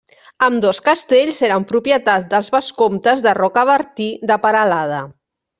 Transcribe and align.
Ambdós 0.45 0.79
castells 0.87 1.41
eren 1.49 1.67
propietat 1.73 2.27
dels 2.33 2.49
vescomtes 2.57 3.23
de 3.29 3.37
Rocabertí 3.41 4.09
de 4.33 4.43
Peralada. 4.47 5.07